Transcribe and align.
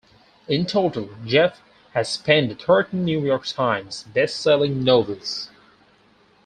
In 0.47 0.65
total, 0.65 1.11
Jeff 1.27 1.61
has 1.93 2.17
penned 2.17 2.59
thirteen 2.59 3.05
"New 3.05 3.23
York 3.23 3.45
Times" 3.45 4.05
bestselling 4.15 4.81
novels. 4.83 5.51